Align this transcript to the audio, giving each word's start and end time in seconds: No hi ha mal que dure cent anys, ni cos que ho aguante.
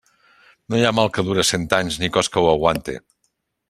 No 0.71 0.79
hi 0.79 0.87
ha 0.87 0.93
mal 1.01 1.11
que 1.19 1.25
dure 1.29 1.45
cent 1.51 1.69
anys, 1.83 2.01
ni 2.05 2.13
cos 2.19 2.35
que 2.35 2.45
ho 2.47 2.51
aguante. 2.57 3.01